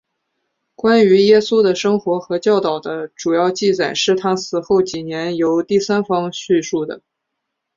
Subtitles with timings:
[0.73, 7.03] 关于耶稣的生活和教导的主要记载是他死后几年由第三方叙述的。